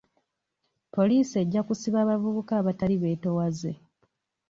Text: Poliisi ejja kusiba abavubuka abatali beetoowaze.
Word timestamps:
Poliisi 0.95 1.33
ejja 1.41 1.61
kusiba 1.67 1.97
abavubuka 2.03 2.53
abatali 2.61 2.95
beetoowaze. 3.03 3.71